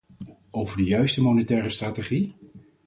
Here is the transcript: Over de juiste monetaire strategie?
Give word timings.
Over 0.51 0.77
de 0.77 0.83
juiste 0.83 1.21
monetaire 1.21 1.69
strategie? 1.69 2.35